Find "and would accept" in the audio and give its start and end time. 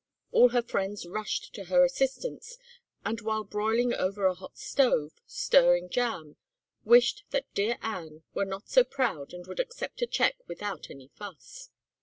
9.31-10.01